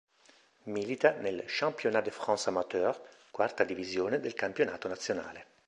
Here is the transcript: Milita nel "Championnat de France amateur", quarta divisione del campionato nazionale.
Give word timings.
Milita 0.63 1.11
nel 1.11 1.43
"Championnat 1.45 2.01
de 2.03 2.09
France 2.09 2.47
amateur", 2.49 2.99
quarta 3.29 3.63
divisione 3.63 4.19
del 4.19 4.33
campionato 4.33 4.87
nazionale. 4.87 5.45